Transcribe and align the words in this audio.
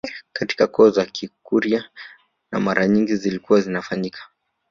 Katika 0.33 0.67
koo 0.67 0.89
za 0.89 1.05
kikurya 1.05 1.83
na 2.51 2.59
mara 2.59 2.87
nyingi 2.87 3.15
zilikuwa 3.15 3.61
zinafanyika 3.61 4.27